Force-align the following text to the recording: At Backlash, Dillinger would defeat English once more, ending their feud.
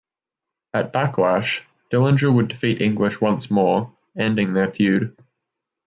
At 0.73 0.91
Backlash, 0.91 1.61
Dillinger 1.91 2.33
would 2.33 2.47
defeat 2.47 2.81
English 2.81 3.21
once 3.21 3.51
more, 3.51 3.95
ending 4.17 4.53
their 4.53 4.73
feud. 4.73 5.15